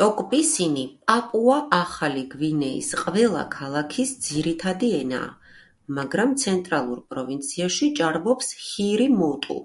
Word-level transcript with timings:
ტოკ-პისინი 0.00 0.82
პაპუა-ახალი 1.08 2.22
გვინეის 2.34 2.86
ყველა 3.00 3.42
ქალაქის 3.56 4.12
ძირითადი 4.28 4.88
ენაა, 5.00 5.28
მაგრამ 5.98 6.32
ცენტრალურ 6.44 7.02
პროვინციაში 7.12 7.90
ჭარბობს 8.00 8.48
ჰირი-მოტუ. 8.70 9.58